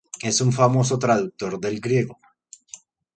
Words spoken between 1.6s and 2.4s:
griego.